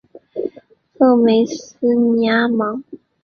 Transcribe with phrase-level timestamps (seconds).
[0.97, 2.83] 勒梅斯尼阿芒。